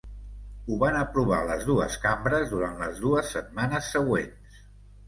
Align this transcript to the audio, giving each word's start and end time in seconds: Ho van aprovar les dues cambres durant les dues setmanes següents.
Ho 0.69 0.77
van 0.83 0.95
aprovar 1.01 1.41
les 1.51 1.67
dues 1.69 1.99
cambres 2.07 2.51
durant 2.55 2.83
les 2.87 3.07
dues 3.07 3.31
setmanes 3.39 3.97
següents. 3.99 4.65